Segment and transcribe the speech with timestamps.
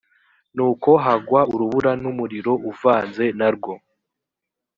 [0.55, 3.73] nuko hagwa urubura n’umuriro uvanze na rwo